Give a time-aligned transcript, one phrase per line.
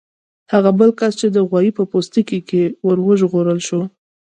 [0.53, 3.81] هغه بل کس چې د غوايي په پوستکي کې و وژغورل شو.